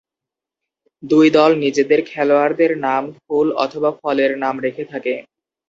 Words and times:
দুই 1.03 1.27
দল 1.37 1.51
নিজেদের 1.63 1.99
খেলোয়াড়দের 2.07 2.71
নাম 2.85 3.03
ফুল 3.17 3.47
অথবা 3.63 3.89
ফলের 3.99 4.31
নামে 4.43 4.61
রেখে 4.61 4.85
থাকে। 4.91 5.13